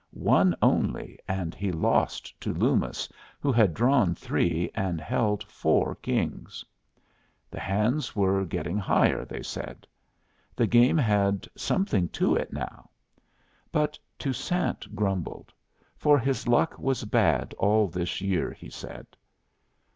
[0.13, 3.07] One only, and he lost to Loomis,
[3.39, 6.65] who had drawn three, and held four kings.
[7.51, 9.85] The hands were getting higher, they said.
[10.55, 12.89] The game had "something to it now."
[13.71, 15.53] But Toussaint grumbled,
[15.97, 19.05] for his luck was bad all this year, he said.